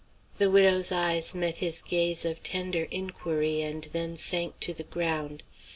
The 0.39 0.49
widow's 0.49 0.91
eyes 0.91 1.35
met 1.35 1.57
his 1.57 1.79
gaze 1.79 2.25
of 2.25 2.41
tender 2.41 2.85
inquiry 2.89 3.61
and 3.61 3.83
then 3.93 4.15
sank 4.15 4.59
to 4.61 4.73
the 4.73 4.81
ground. 4.85 5.43